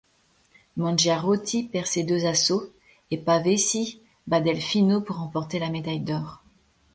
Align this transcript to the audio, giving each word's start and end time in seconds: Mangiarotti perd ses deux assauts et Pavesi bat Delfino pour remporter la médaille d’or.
Mangiarotti 0.77 1.61
perd 1.67 1.85
ses 1.85 2.03
deux 2.03 2.25
assauts 2.25 2.73
et 3.11 3.19
Pavesi 3.19 4.01
bat 4.25 4.41
Delfino 4.41 4.99
pour 4.99 5.17
remporter 5.17 5.59
la 5.59 5.69
médaille 5.69 5.99
d’or. 5.99 6.41